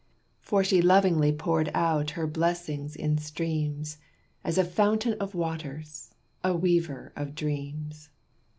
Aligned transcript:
For 0.41 0.63
she 0.63 0.81
lovingly 0.81 1.31
poured 1.31 1.69
out 1.75 2.09
her 2.17 2.25
blessings 2.25 2.95
in 2.95 3.19
streams 3.19 3.99
As 4.43 4.57
a 4.57 4.63
fountain 4.63 5.13
of 5.19 5.35
waters 5.35 6.09
a 6.43 6.57
weaver 6.57 7.13
of 7.15 7.35
dreams. 7.35 8.09